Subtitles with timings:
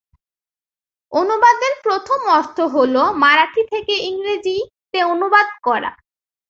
[1.11, 4.57] অনুবাদের প্রথম অর্থ হলো মারাঠি থেকে ইংরেজি
[4.91, 5.91] তে অনুবাদ করা।